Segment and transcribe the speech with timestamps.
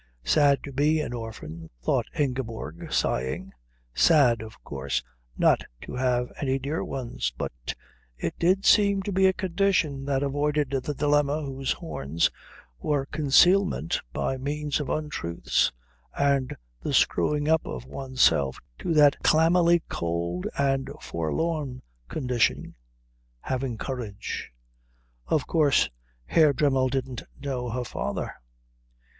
[0.25, 3.53] Sad to be an orphan, thought Ingeborg sighing.
[3.93, 5.03] Sad, of course,
[5.37, 7.31] not to have any dear ones.
[7.37, 7.75] But
[8.17, 12.31] it did seem to be a condition that avoided the dilemma whose horns
[12.79, 15.71] were concealment by means of untruths
[16.17, 22.73] and the screwing up of oneself to that clammily cold and forlorn condition,
[23.41, 24.51] having courage.
[25.27, 25.91] Of course,
[26.25, 28.33] Herr Dremmel didn't know her father.